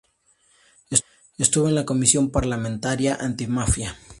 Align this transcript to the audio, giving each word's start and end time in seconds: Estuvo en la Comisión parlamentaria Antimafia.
Estuvo 1.37 1.67
en 1.69 1.75
la 1.75 1.85
Comisión 1.85 2.31
parlamentaria 2.31 3.19
Antimafia. 3.21 3.95